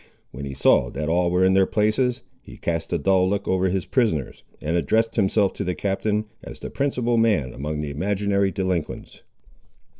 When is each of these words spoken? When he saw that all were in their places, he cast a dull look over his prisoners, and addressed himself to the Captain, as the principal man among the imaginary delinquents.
When 0.31 0.45
he 0.45 0.55
saw 0.55 0.89
that 0.89 1.09
all 1.09 1.29
were 1.29 1.45
in 1.45 1.53
their 1.53 1.67
places, 1.67 2.23
he 2.41 2.57
cast 2.57 2.91
a 2.91 2.97
dull 2.97 3.29
look 3.29 3.47
over 3.47 3.69
his 3.69 3.85
prisoners, 3.85 4.43
and 4.59 4.75
addressed 4.75 5.13
himself 5.15 5.53
to 5.53 5.63
the 5.63 5.75
Captain, 5.75 6.25
as 6.41 6.57
the 6.57 6.71
principal 6.71 7.17
man 7.17 7.53
among 7.53 7.81
the 7.81 7.91
imaginary 7.91 8.49
delinquents. 8.49 9.21